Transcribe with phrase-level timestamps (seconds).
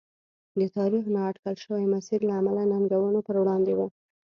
[0.59, 3.79] د تاریخ نااټکل شوي مسیر له امله ننګونو پر وړاندې و.